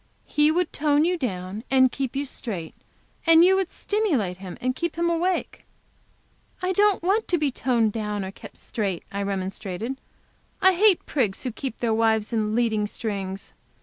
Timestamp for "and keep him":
4.59-5.11